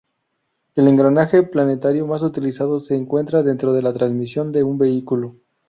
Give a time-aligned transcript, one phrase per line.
[0.75, 5.35] El engranaje planetario más utilizado se encuentra dentro de la transmisión de un vehículo.